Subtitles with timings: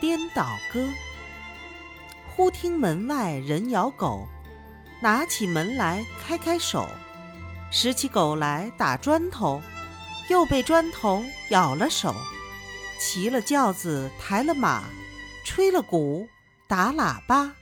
[0.00, 0.88] 颠倒歌。
[2.34, 4.28] 忽听门外人咬狗
[5.00, 6.88] 拿起门来开开手。
[7.70, 9.60] 拾起狗来打砖头
[10.30, 12.14] 又被砖头咬了手。
[12.98, 14.84] 骑了轿子抬了马
[15.44, 16.28] 吹了鼓
[16.66, 17.52] 打喇叭。